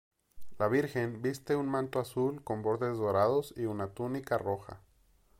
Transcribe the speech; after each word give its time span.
La 0.57 0.67
Virgen 0.67 1.21
viste 1.21 1.55
un 1.55 1.69
manto 1.69 1.99
azul 1.99 2.43
con 2.43 2.63
bordes 2.63 2.97
dorados 2.97 3.53
y 3.55 3.65
una 3.65 3.89
túnica 3.93 4.39
roja. 4.39 4.81